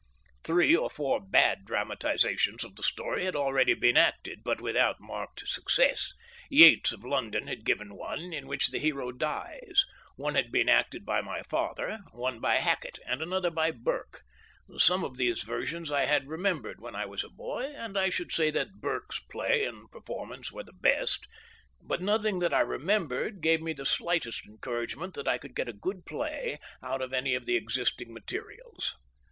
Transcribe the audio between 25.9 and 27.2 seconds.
play out of